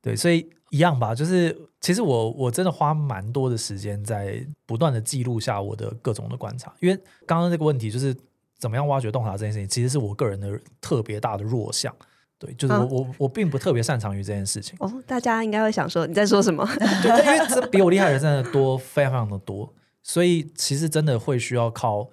[0.00, 6.72] 对，所以一样吧，就是其实我我真的花蛮多的时间在不断的记录下我的各种的观察。
[6.80, 6.96] 因为
[7.26, 8.14] 刚刚这个问题就是
[8.58, 11.94] 怎么样挖掘洞察这件事情，其实是我个人的特别大的弱项。
[12.38, 14.76] 对，就是我、嗯、我我并不特别擅长于这件事情。
[14.78, 16.64] 哦，大家应该会想说你在说什么？
[17.02, 22.08] 对，因为这比我厉害的人真的多，非常非常的多，所以其实真的会需要靠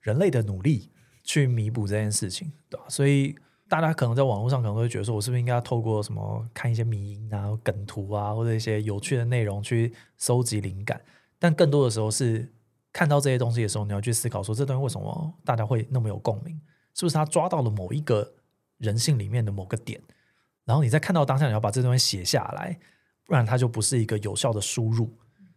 [0.00, 0.90] 人类的努力。
[1.26, 2.86] 去弥补这件事情，对吧？
[2.88, 3.34] 所以
[3.68, 10.98] 大家可能在网络上可能会觉得说，我是不是应该透过什么看一些迷因啊、梗图啊，或者一些有趣的内容去收集灵感？
[11.38, 12.48] 但更多的时候是
[12.92, 16.58] 看到这些东西的时候，你要去思考说，这东西为什么大家会那么有共鸣？
[16.94, 18.32] 是不是他抓到了某一个
[18.78, 20.00] 人性里面的某个点？
[20.64, 22.78] 然后你在看到当下，你要把这东西写下来，
[23.26, 25.12] 不然它就不是一个有效的输入。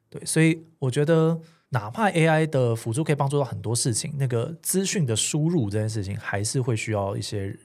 [0.09, 1.39] 对，所以我觉得。
[1.71, 7.55] 哪怕 AI 的辅助可以帮助到很多事情，那个资讯的输入这件事情，还是会需要一些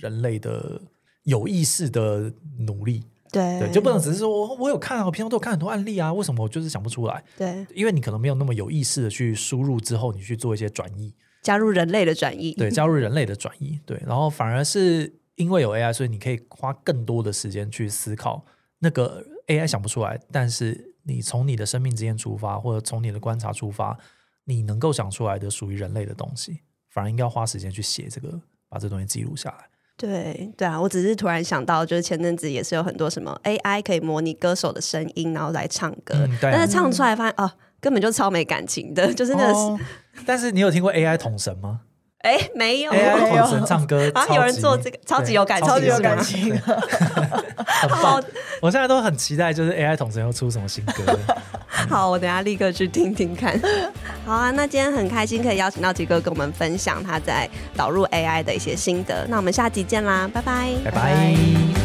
[0.00, 0.80] 人类的
[1.22, 3.04] 有意识的努力。
[3.30, 7.22] 对，对，就不能只是说我我有看啊，我平常都有看很多案例啊，为什么我就是想不出来？
[7.38, 12.52] 对，因为你可能没有那么有意识的去输入之后，你去做一些转移，加入人类的转移。
[12.54, 13.78] 对，加入人类的转移。
[13.86, 18.44] 对，然后反而是因为有 AI，所以你可以花更多的时间去思考
[18.80, 20.91] 那个 AI 想不出来，但是。
[21.04, 23.98] 你从你的生命经验出发，或者从你的观察出发，
[24.44, 29.68] 你能够想出来的属于人类的东西，反而应该要花时间去写这个，把这东西记录下来。
[29.96, 39.78] 对对啊，我只是突然想到，就是前阵子也是有很多什么 AI 可以模拟歌手的声音，然后来唱歌，嗯、但是唱出来发现、嗯、哦，根本就超没感情的，就是那个、哦。
[40.26, 41.82] 但是你有听过 AI 统神吗？
[42.22, 42.92] 哎，没有
[43.66, 48.22] 唱歌，啊，有人做这个，超级有感情，超级有感情， 很棒。
[48.60, 51.18] 我现在都很期待，就是 AI 统神要出什么新歌。
[51.90, 53.60] 好，我等下立刻去听听看。
[54.24, 59.26] 好啊，那今天很开心可以邀请到杰哥跟我们分享他在导入 AI 的一些心得。
[59.28, 61.81] 那我们下集见啦，拜拜，拜拜。